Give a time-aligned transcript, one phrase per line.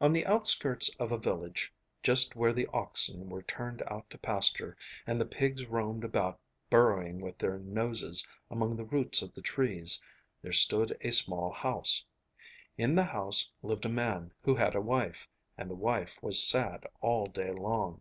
[0.00, 1.74] On the outskirts of a village
[2.04, 6.38] just where the oxen were turned out to pasture, and the pigs roamed about
[6.70, 10.00] burrowing with their noses among the roots of the trees,
[10.42, 12.04] there stood a small house.
[12.76, 16.86] In the house lived a man who had a wife, and the wife was sad
[17.00, 18.00] all day long.